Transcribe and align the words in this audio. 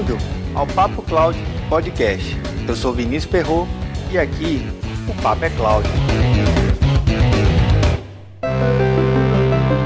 Bem-vindo 0.00 0.16
ao 0.54 0.66
Papo 0.66 1.02
Cloud 1.02 1.38
Podcast. 1.68 2.34
Eu 2.66 2.74
sou 2.74 2.90
Vinícius 2.90 3.26
Perro 3.26 3.68
e 4.10 4.16
aqui 4.16 4.62
o 5.06 5.22
Papo 5.22 5.44
é 5.44 5.50
Cloud. 5.50 5.86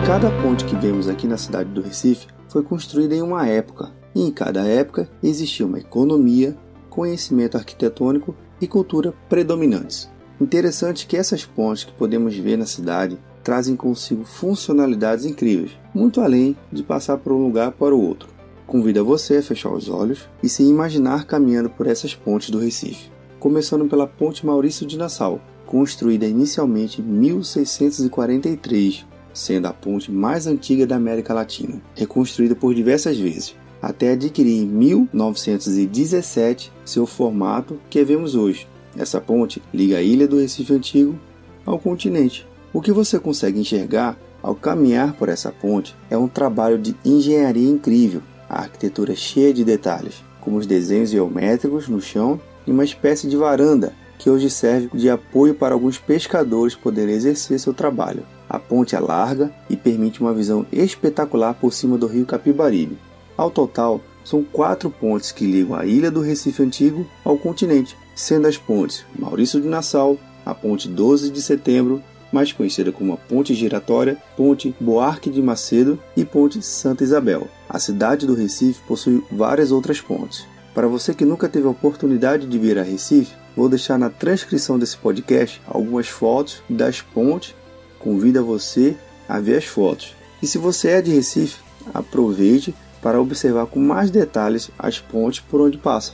Cada 0.07 0.31
ponte 0.41 0.65
que 0.67 0.77
vemos 0.77 1.09
aqui 1.09 1.27
na 1.27 1.37
cidade 1.37 1.69
do 1.71 1.83
Recife 1.83 2.29
foi 2.49 2.63
construída 2.63 3.13
em 3.13 3.23
uma 3.23 3.49
época, 3.49 3.91
e 4.15 4.23
em 4.23 4.31
cada 4.31 4.65
época 4.65 5.11
existia 5.21 5.67
uma 5.67 5.81
economia, 5.81 6.57
conhecimento 6.89 7.57
arquitetônico 7.57 8.37
e 8.61 8.69
cultura 8.69 9.13
predominantes. 9.29 10.09
Interessante 10.41 11.09
que 11.09 11.17
essas 11.17 11.45
pontes 11.45 11.83
que 11.83 11.93
podemos 11.93 12.37
ver 12.37 12.57
na 12.57 12.67
cidade 12.67 13.19
trazem 13.43 13.75
consigo 13.75 14.25
funcionalidades 14.25 15.25
incríveis, 15.25 15.73
muito 15.93 16.21
além 16.21 16.57
de 16.71 16.85
passar 16.85 17.19
por 17.19 17.33
um 17.33 17.43
lugar 17.43 17.73
para 17.73 17.95
o 17.95 18.01
outro. 18.01 18.34
Convido 18.67 19.05
você 19.05 19.37
a 19.37 19.43
fechar 19.43 19.73
os 19.73 19.89
olhos 19.89 20.29
e 20.43 20.49
se 20.49 20.63
imaginar 20.63 21.27
caminhando 21.27 21.69
por 21.69 21.87
essas 21.87 22.15
pontes 22.15 22.51
do 22.51 22.59
Recife, 22.59 23.11
começando 23.39 23.87
pela 23.87 24.07
Ponte 24.07 24.45
Maurício 24.45 24.87
de 24.87 24.97
Nassau, 24.97 25.41
construída 25.67 26.27
inicialmente 26.27 27.01
em 27.01 27.05
1643, 27.05 29.05
sendo 29.33 29.67
a 29.67 29.73
ponte 29.73 30.11
mais 30.11 30.47
antiga 30.47 30.87
da 30.87 30.97
América 30.97 31.35
Latina, 31.35 31.81
reconstruída 31.95 32.55
por 32.55 32.75
diversas 32.75 33.19
vezes, 33.19 33.55
até 33.83 34.13
adquirir 34.13 34.63
em 34.63 34.67
1917 34.67 36.73
seu 36.85 37.07
formato 37.07 37.79
que 37.91 38.03
vemos 38.03 38.35
hoje. 38.35 38.67
Essa 38.97 39.21
ponte 39.21 39.63
liga 39.73 39.99
a 39.99 40.03
ilha 40.03 40.27
do 40.27 40.39
Recife 40.39 40.73
Antigo 40.73 41.19
ao 41.67 41.79
continente. 41.79 42.47
O 42.73 42.81
que 42.81 42.93
você 42.93 43.19
consegue 43.19 43.61
enxergar 43.61 44.19
ao 44.43 44.55
caminhar 44.55 45.15
por 45.15 45.29
essa 45.29 45.51
ponte 45.51 45.95
é 46.09 46.17
um 46.17 46.29
trabalho 46.29 46.79
de 46.79 46.95
engenharia 47.05 47.69
incrível, 47.69 48.23
a 48.49 48.61
arquitetura 48.61 49.15
cheia 49.15 49.53
de 49.53 49.65
detalhes, 49.65 50.23
como 50.41 50.57
os 50.57 50.67
desenhos 50.67 51.11
geométricos 51.11 51.89
no 51.89 52.01
chão 52.01 52.41
e 52.67 52.71
uma 52.71 52.85
espécie 52.85 53.29
de 53.29 53.37
varanda 53.37 53.93
que 54.19 54.31
hoje 54.31 54.49
serve 54.49 54.89
de 54.95 55.11
apoio 55.11 55.55
para 55.55 55.75
alguns 55.75 55.99
pescadores 55.99 56.75
poderem 56.75 57.15
exercer 57.15 57.59
seu 57.59 57.75
trabalho. 57.75 58.25
A 58.49 58.59
ponte 58.59 58.95
é 58.95 59.01
larga 59.01 59.53
e 59.69 59.77
permite 59.77 60.21
uma 60.21 60.33
visão 60.33 60.67
espetacular 60.73 61.55
por 61.55 61.73
cima 61.73 61.99
do 61.99 62.07
rio 62.07 62.27
Capibaribe. 62.27 62.99
Ao 63.37 63.51
total, 63.51 64.01
são 64.25 64.43
quatro 64.43 64.89
pontes 64.89 65.33
que 65.33 65.47
ligam 65.47 65.77
a 65.77 65.85
ilha 65.85 66.11
do 66.11 66.21
Recife 66.21 66.63
Antigo 66.63 67.07
ao 67.25 67.37
continente, 67.37 67.97
sendo 68.15 68.47
as 68.47 68.57
pontes 68.57 69.05
Maurício 69.19 69.61
de 69.61 69.69
Nassau, 69.69 70.17
a 70.47 70.55
ponte 70.55 70.89
12 70.89 71.31
de 71.31 71.43
setembro, 71.43 72.03
mais 72.35 72.53
conhecida 72.53 72.91
como 72.91 73.13
a 73.13 73.17
Ponte 73.17 73.55
Giratória, 73.55 74.19
Ponte 74.37 74.75
Boarque 74.81 75.31
de 75.31 75.41
Macedo 75.41 75.99
e 76.17 76.25
Ponte 76.25 76.61
Santa 76.61 77.05
Isabel. 77.05 77.47
A 77.69 77.79
cidade 77.79 78.27
do 78.27 78.35
Recife 78.35 78.83
possui 78.89 79.23
várias 79.31 79.71
outras 79.71 80.01
pontes. 80.01 80.45
Para 80.75 80.89
você 80.89 81.15
que 81.15 81.25
nunca 81.25 81.49
teve 81.49 81.69
a 81.69 81.71
oportunidade 81.71 82.49
de 82.49 82.59
vir 82.59 82.77
a 82.77 82.83
Recife, 82.83 83.33
vou 83.57 83.69
deixar 83.69 83.97
na 83.97 84.11
transcrição 84.11 84.77
desse 84.77 84.97
podcast 84.97 85.63
algumas 85.65 86.09
fotos 86.09 86.61
das 86.69 87.01
pontes. 87.01 87.55
Convido 88.01 88.41
a 88.41 88.43
você 88.43 88.97
a 89.29 89.39
ver 89.39 89.59
as 89.59 89.67
fotos. 89.67 90.17
E 90.43 90.47
se 90.47 90.59
você 90.59 90.89
é 90.89 91.01
de 91.01 91.13
Recife, 91.13 91.61
aproveite 91.95 92.75
para 93.01 93.21
observar 93.21 93.67
com 93.67 93.79
mais 93.79 94.11
detalhes 94.11 94.71
as 94.77 94.99
pontes 94.99 95.39
por 95.39 95.61
onde 95.61 95.79
passa. 95.79 96.13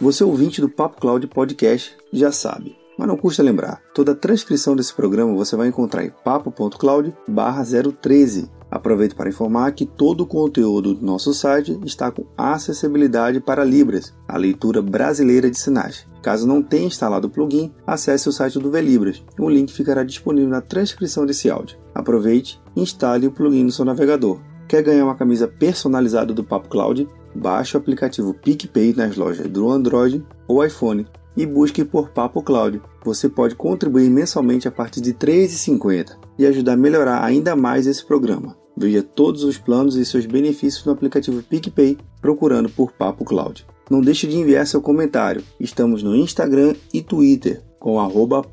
Você 0.00 0.24
ouvinte 0.24 0.62
do 0.62 0.68
Papo 0.68 0.98
Cloud 0.98 1.26
Podcast 1.26 1.99
já 2.12 2.32
sabe, 2.32 2.76
mas 2.98 3.08
não 3.08 3.16
custa 3.16 3.42
lembrar. 3.42 3.80
Toda 3.94 4.12
a 4.12 4.16
transcrição 4.16 4.76
desse 4.76 4.94
programa 4.94 5.34
você 5.34 5.56
vai 5.56 5.68
encontrar 5.68 6.04
em 6.04 6.12
papo.cloud/013. 6.24 8.50
Aproveito 8.70 9.16
para 9.16 9.28
informar 9.28 9.72
que 9.72 9.84
todo 9.84 10.20
o 10.20 10.26
conteúdo 10.26 10.94
do 10.94 11.04
nosso 11.04 11.34
site 11.34 11.76
está 11.84 12.08
com 12.10 12.24
acessibilidade 12.38 13.40
para 13.40 13.64
Libras, 13.64 14.14
a 14.28 14.36
leitura 14.36 14.80
brasileira 14.80 15.50
de 15.50 15.58
sinais. 15.58 16.06
Caso 16.22 16.46
não 16.46 16.62
tenha 16.62 16.86
instalado 16.86 17.26
o 17.26 17.30
plugin, 17.30 17.72
acesse 17.86 18.28
o 18.28 18.32
site 18.32 18.60
do 18.60 18.70
Velibras. 18.70 19.24
O 19.38 19.48
link 19.48 19.72
ficará 19.72 20.04
disponível 20.04 20.50
na 20.50 20.60
transcrição 20.60 21.26
desse 21.26 21.50
áudio. 21.50 21.78
Aproveite 21.94 22.60
e 22.76 22.82
instale 22.82 23.26
o 23.26 23.32
plugin 23.32 23.64
no 23.64 23.72
seu 23.72 23.84
navegador. 23.84 24.38
Quer 24.68 24.82
ganhar 24.82 25.04
uma 25.04 25.16
camisa 25.16 25.48
personalizada 25.48 26.32
do 26.32 26.44
Papo 26.44 26.68
Cloud? 26.68 27.08
Baixe 27.34 27.76
o 27.76 27.80
aplicativo 27.80 28.34
PicPay 28.34 28.94
nas 28.94 29.16
lojas 29.16 29.48
do 29.48 29.68
Android 29.68 30.24
ou 30.46 30.64
iPhone 30.64 31.08
e 31.36 31.46
busque 31.46 31.84
por 31.84 32.10
Papo 32.10 32.42
Cloud. 32.42 32.80
Você 33.04 33.28
pode 33.28 33.54
contribuir 33.54 34.10
mensalmente 34.10 34.68
a 34.68 34.70
partir 34.70 35.00
de 35.00 35.10
R$ 35.10 35.16
3,50 35.16 36.16
e 36.38 36.46
ajudar 36.46 36.74
a 36.74 36.76
melhorar 36.76 37.24
ainda 37.24 37.56
mais 37.56 37.86
esse 37.86 38.04
programa. 38.04 38.56
Veja 38.76 39.02
todos 39.02 39.44
os 39.44 39.58
planos 39.58 39.96
e 39.96 40.04
seus 40.04 40.26
benefícios 40.26 40.84
no 40.84 40.92
aplicativo 40.92 41.42
PicPay 41.42 41.98
procurando 42.20 42.68
por 42.68 42.92
Papo 42.92 43.24
Cloud. 43.24 43.66
Não 43.90 44.00
deixe 44.00 44.26
de 44.26 44.36
enviar 44.36 44.66
seu 44.66 44.80
comentário. 44.80 45.42
Estamos 45.58 46.02
no 46.02 46.14
Instagram 46.14 46.74
e 46.94 47.02
Twitter 47.02 47.60
com 47.80 47.98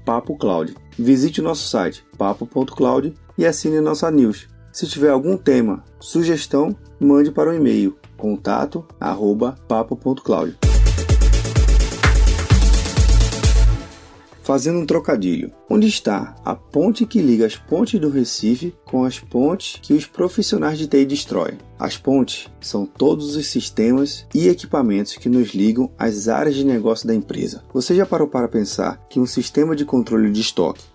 PapoCloud. 0.04 0.76
Visite 0.98 1.42
o 1.42 1.44
nosso 1.44 1.68
site 1.68 2.04
papo.cloud 2.18 3.14
e 3.38 3.46
assine 3.46 3.80
nossa 3.80 4.10
news. 4.10 4.48
Se 4.72 4.88
tiver 4.88 5.10
algum 5.10 5.38
tema, 5.38 5.84
sugestão, 6.00 6.76
mande 7.00 7.30
para 7.30 7.52
o 7.52 7.54
e-mail 7.54 7.96
contato 8.18 8.84
Fazendo 14.48 14.80
um 14.80 14.86
trocadilho, 14.86 15.52
onde 15.70 15.90
está 15.90 16.34
a 16.46 16.56
ponte 16.56 17.06
que 17.06 17.22
liga 17.22 17.46
as 17.46 17.58
pontes 17.58 18.00
do 18.00 18.10
Recife 18.10 18.74
com 18.86 19.04
as 19.04 19.20
pontes 19.20 19.78
que 19.82 19.94
os 19.94 20.06
profissionais 20.06 20.78
de 20.78 20.88
TI 20.88 21.06
destroem? 21.06 21.58
As 21.78 21.98
pontes 21.98 22.50
são 22.62 22.86
todos 22.86 23.36
os 23.36 23.46
sistemas 23.48 24.26
e 24.34 24.48
equipamentos 24.48 25.18
que 25.18 25.28
nos 25.28 25.50
ligam 25.50 25.92
às 26.00 26.30
áreas 26.30 26.56
de 26.56 26.64
negócio 26.64 27.06
da 27.06 27.14
empresa. 27.14 27.62
Você 27.74 27.94
já 27.94 28.06
parou 28.06 28.30
para 28.30 28.48
pensar 28.48 29.06
que 29.10 29.20
um 29.20 29.26
sistema 29.26 29.76
de 29.76 29.84
controle 29.84 30.32
de 30.32 30.40
estoque 30.40 30.86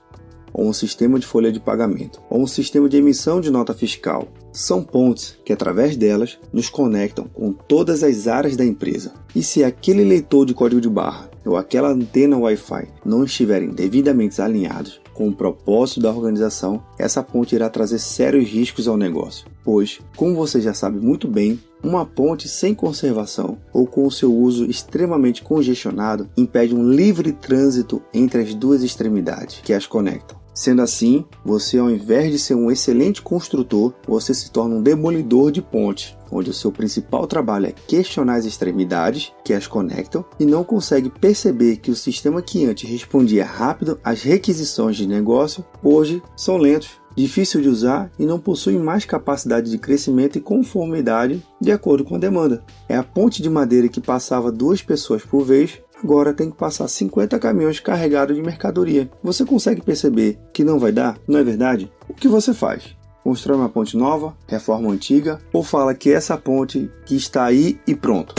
ou 0.52 0.68
um 0.68 0.72
sistema 0.72 1.18
de 1.18 1.26
folha 1.26 1.52
de 1.52 1.60
pagamento, 1.60 2.20
ou 2.28 2.42
um 2.42 2.46
sistema 2.46 2.88
de 2.88 2.96
emissão 2.96 3.40
de 3.40 3.50
nota 3.50 3.74
fiscal. 3.74 4.28
São 4.52 4.82
pontes 4.82 5.38
que, 5.44 5.52
através 5.52 5.96
delas, 5.96 6.38
nos 6.52 6.68
conectam 6.68 7.24
com 7.32 7.52
todas 7.52 8.02
as 8.02 8.26
áreas 8.26 8.56
da 8.56 8.64
empresa. 8.64 9.12
E 9.34 9.42
se 9.42 9.64
aquele 9.64 10.04
leitor 10.04 10.44
de 10.44 10.52
código 10.52 10.80
de 10.80 10.90
barra 10.90 11.30
ou 11.44 11.56
aquela 11.56 11.88
antena 11.88 12.36
Wi-Fi 12.36 12.88
não 13.04 13.24
estiverem 13.24 13.70
devidamente 13.70 14.40
alinhados 14.42 15.00
com 15.14 15.28
o 15.28 15.34
propósito 15.34 16.00
da 16.00 16.10
organização, 16.10 16.82
essa 16.98 17.22
ponte 17.22 17.54
irá 17.54 17.68
trazer 17.68 17.98
sérios 17.98 18.48
riscos 18.48 18.88
ao 18.88 18.96
negócio. 18.96 19.46
Pois, 19.64 20.00
como 20.16 20.34
você 20.34 20.60
já 20.60 20.74
sabe 20.74 20.98
muito 20.98 21.28
bem, 21.28 21.58
uma 21.82 22.06
ponte 22.06 22.48
sem 22.48 22.74
conservação 22.74 23.58
ou 23.72 23.86
com 23.86 24.06
o 24.06 24.10
seu 24.10 24.32
uso 24.32 24.64
extremamente 24.64 25.42
congestionado 25.42 26.28
impede 26.36 26.74
um 26.74 26.88
livre 26.88 27.32
trânsito 27.32 28.02
entre 28.14 28.42
as 28.42 28.54
duas 28.54 28.82
extremidades 28.82 29.60
que 29.62 29.72
as 29.72 29.86
conectam. 29.86 30.41
Sendo 30.54 30.82
assim, 30.82 31.24
você 31.44 31.78
ao 31.78 31.90
invés 31.90 32.30
de 32.30 32.38
ser 32.38 32.54
um 32.54 32.70
excelente 32.70 33.22
construtor, 33.22 33.94
você 34.06 34.34
se 34.34 34.50
torna 34.50 34.76
um 34.76 34.82
demolidor 34.82 35.50
de 35.50 35.62
pontes, 35.62 36.14
onde 36.30 36.50
o 36.50 36.54
seu 36.54 36.70
principal 36.70 37.26
trabalho 37.26 37.66
é 37.66 37.72
questionar 37.72 38.34
as 38.34 38.44
extremidades 38.44 39.32
que 39.44 39.54
as 39.54 39.66
conectam 39.66 40.24
e 40.38 40.44
não 40.44 40.62
consegue 40.62 41.08
perceber 41.08 41.76
que 41.76 41.90
o 41.90 41.96
sistema 41.96 42.42
que 42.42 42.66
antes 42.66 42.88
respondia 42.88 43.44
rápido 43.44 43.98
às 44.04 44.22
requisições 44.22 44.96
de 44.96 45.06
negócio, 45.06 45.64
hoje 45.82 46.22
são 46.36 46.58
lentos, 46.58 47.00
difícil 47.16 47.60
de 47.60 47.68
usar 47.68 48.10
e 48.18 48.26
não 48.26 48.38
possuem 48.38 48.78
mais 48.78 49.04
capacidade 49.04 49.70
de 49.70 49.78
crescimento 49.78 50.36
e 50.36 50.40
conformidade 50.40 51.42
de 51.60 51.72
acordo 51.72 52.04
com 52.04 52.16
a 52.16 52.18
demanda. 52.18 52.62
É 52.88 52.96
a 52.96 53.02
ponte 53.02 53.42
de 53.42 53.48
madeira 53.50 53.88
que 53.88 54.00
passava 54.00 54.52
duas 54.52 54.82
pessoas 54.82 55.22
por 55.22 55.44
vez 55.44 55.80
agora 56.02 56.32
tem 56.32 56.50
que 56.50 56.56
passar 56.56 56.88
50 56.88 57.38
caminhões 57.38 57.78
carregados 57.78 58.36
de 58.36 58.42
mercadoria. 58.42 59.10
Você 59.22 59.44
consegue 59.44 59.80
perceber 59.80 60.38
que 60.52 60.64
não 60.64 60.78
vai 60.78 60.92
dar? 60.92 61.18
Não 61.26 61.38
é 61.38 61.44
verdade? 61.44 61.90
O 62.08 62.14
que 62.14 62.28
você 62.28 62.52
faz? 62.52 62.96
Constrói 63.22 63.56
uma 63.56 63.68
ponte 63.68 63.96
nova, 63.96 64.36
reforma 64.48 64.90
antiga 64.90 65.38
ou 65.52 65.62
fala 65.62 65.94
que 65.94 66.12
essa 66.12 66.36
ponte 66.36 66.90
que 67.06 67.14
está 67.14 67.44
aí 67.44 67.78
e 67.86 67.94
pronto? 67.94 68.34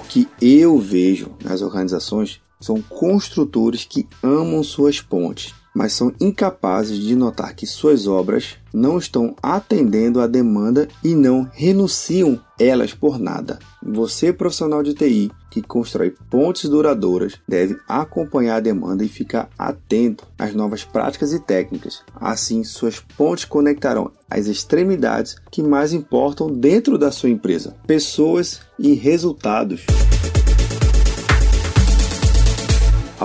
O 0.00 0.08
que 0.08 0.26
eu 0.40 0.78
vejo 0.78 1.32
nas 1.44 1.60
organizações 1.60 2.40
são 2.58 2.80
construtores 2.80 3.84
que 3.84 4.08
amam 4.22 4.62
suas 4.62 5.00
pontes 5.00 5.54
mas 5.74 5.92
são 5.92 6.12
incapazes 6.20 6.98
de 6.98 7.14
notar 7.14 7.54
que 7.54 7.66
suas 7.66 8.06
obras 8.06 8.56
não 8.72 8.98
estão 8.98 9.34
atendendo 9.42 10.20
à 10.20 10.26
demanda 10.26 10.88
e 11.02 11.14
não 11.14 11.48
renunciam 11.52 12.40
elas 12.58 12.92
por 12.92 13.18
nada. 13.18 13.58
Você, 13.82 14.32
profissional 14.32 14.82
de 14.82 14.94
TI, 14.94 15.30
que 15.50 15.62
constrói 15.62 16.14
pontes 16.30 16.68
duradouras, 16.68 17.34
deve 17.48 17.78
acompanhar 17.88 18.56
a 18.56 18.60
demanda 18.60 19.04
e 19.04 19.08
ficar 19.08 19.48
atento 19.58 20.24
às 20.38 20.54
novas 20.54 20.84
práticas 20.84 21.32
e 21.32 21.40
técnicas. 21.40 22.02
Assim, 22.14 22.62
suas 22.62 23.00
pontes 23.00 23.44
conectarão 23.44 24.12
as 24.28 24.46
extremidades 24.46 25.36
que 25.50 25.62
mais 25.62 25.92
importam 25.92 26.48
dentro 26.48 26.96
da 26.96 27.10
sua 27.10 27.30
empresa: 27.30 27.74
pessoas 27.86 28.60
e 28.78 28.92
resultados. 28.94 29.86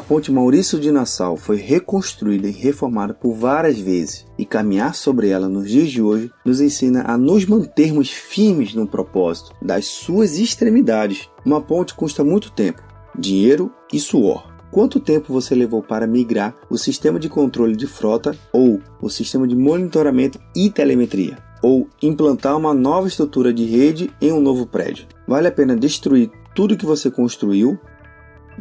Ponte 0.08 0.32
Maurício 0.32 0.80
de 0.80 0.92
Nassau 0.92 1.36
foi 1.36 1.58
reconstruída 1.58 2.48
e 2.48 2.52
reformada 2.52 3.14
por 3.14 3.34
várias 3.34 3.80
vezes, 3.80 4.26
e 4.38 4.46
caminhar 4.46 4.94
sobre 4.94 5.30
ela 5.30 5.50
nos 5.50 5.70
dias 5.70 5.90
de 5.90 6.02
hoje 6.02 6.32
nos 6.46 6.62
ensina 6.62 7.04
a 7.08 7.18
nos 7.18 7.46
mantermos 7.46 8.12
firmes 8.12 8.74
no 8.74 8.88
propósito 8.88 9.52
das 9.62 9.86
suas 9.88 10.38
extremidades. 10.38 11.30
Uma 11.46 11.62
ponte 11.62 11.96
custa 11.96 12.24
muito 12.24 12.52
tempo, 12.52 12.82
dinheiro 13.18 13.72
e 13.92 14.00
suor. 14.00 14.54
Quanto 14.72 15.00
tempo 15.00 15.32
você 15.32 15.56
levou 15.56 15.82
para 15.82 16.06
migrar 16.06 16.56
o 16.70 16.78
sistema 16.78 17.20
de 17.20 17.30
controle 17.30 17.76
de 17.76 17.88
frota 17.88 18.36
ou 18.52 18.82
o 19.02 19.10
sistema 19.10 19.48
de 19.48 19.56
monitoramento 19.56 20.40
e 20.56 20.70
telemetria? 20.70 21.38
Ou 21.64 21.88
implantar 22.02 22.58
uma 22.58 22.74
nova 22.74 23.08
estrutura 23.08 23.54
de 23.54 23.66
rede 23.66 24.12
em 24.22 24.32
um 24.32 24.42
novo 24.42 24.68
prédio? 24.68 25.08
Vale 25.28 25.48
a 25.48 25.52
pena 25.52 25.76
destruir 25.76 26.30
tudo 26.54 26.78
que 26.78 26.86
você 26.86 27.10
construiu? 27.10 27.80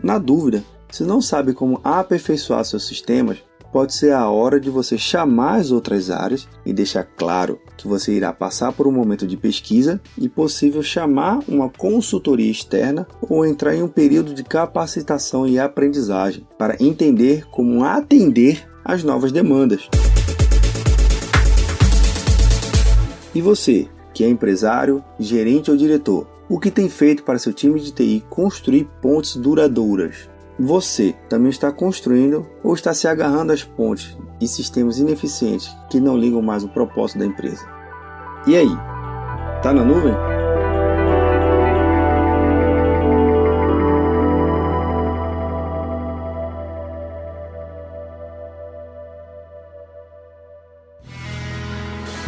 Na 0.02 0.19
dúvida, 0.19 0.64
se 0.91 1.05
não 1.05 1.20
sabe 1.20 1.52
como 1.52 1.81
aperfeiçoar 1.82 2.64
seus 2.64 2.87
sistemas, 2.87 3.43
pode 3.73 3.93
ser 3.93 4.12
a 4.12 4.31
hora 4.31 4.61
de 4.61 4.70
você 4.70 4.96
chamar 4.96 5.56
as 5.56 5.73
outras 5.73 6.08
áreas 6.08 6.49
e 6.64 6.73
deixar 6.73 7.02
claro 7.02 7.58
que 7.76 7.88
você 7.88 8.12
irá 8.12 8.32
passar 8.32 8.73
por 8.73 8.87
um 8.87 8.93
momento 8.93 9.26
de 9.26 9.37
pesquisa 9.37 10.00
e 10.17 10.29
possível 10.29 10.81
chamar 10.81 11.41
uma 11.49 11.69
consultoria 11.69 12.50
externa 12.50 13.05
ou 13.20 13.44
entrar 13.44 13.75
em 13.75 13.82
um 13.82 13.88
período 13.88 14.32
de 14.32 14.44
capacitação 14.44 15.44
e 15.44 15.58
aprendizagem 15.58 16.46
para 16.56 16.76
entender 16.79 17.46
como 17.50 17.85
atender 17.85 18.64
às 18.85 19.02
novas 19.02 19.32
demandas. 19.32 19.88
E 23.35 23.43
você, 23.43 23.88
que 24.12 24.23
é 24.23 24.29
empresário, 24.29 25.02
gerente 25.19 25.73
ou 25.73 25.76
diretor, 25.76 26.29
o 26.49 26.58
que 26.58 26.70
tem 26.70 26.88
feito 26.88 27.23
para 27.23 27.38
seu 27.38 27.52
time 27.52 27.81
de 27.81 27.93
TI 27.93 28.25
construir 28.29 28.85
pontes 29.00 29.37
duradouras? 29.37 30.29
Você 30.58 31.14
também 31.29 31.50
está 31.50 31.73
construindo 31.73 32.46
ou 32.62 32.75
está 32.75 32.94
se 32.94 33.08
agarrando 33.08 33.52
às 33.52 33.64
pontes 33.64 34.17
e 34.41 34.46
sistemas 34.46 34.99
ineficientes 34.99 35.75
que 35.91 35.99
não 35.99 36.17
ligam 36.17 36.43
mais 36.43 36.62
o 36.62 36.69
propósito 36.69 37.19
da 37.19 37.26
empresa. 37.26 37.67
E 38.46 38.56
aí? 38.56 38.76
Tá 39.62 39.73
na 39.73 39.85
nuvem? 39.85 40.14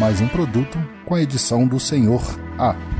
Mais 0.00 0.20
um 0.20 0.28
produto 0.28 0.78
com 1.04 1.14
a 1.14 1.22
edição 1.22 1.66
do 1.66 1.78
Senhor 1.78 2.22
A. 2.58 2.95